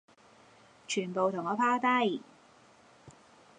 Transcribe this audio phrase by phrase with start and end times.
[0.87, 2.23] 全部同我趴低